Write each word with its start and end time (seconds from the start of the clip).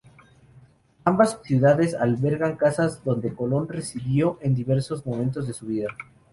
Ambas 1.05 1.39
ciudades 1.43 1.93
albergaban 1.93 2.57
casas 2.57 3.03
donde 3.03 3.35
Colón 3.35 3.67
residió 3.69 4.39
en 4.41 4.55
diversos 4.55 5.05
momentos 5.05 5.45
de 5.45 5.53
su 5.53 5.67
vida. 5.67 5.89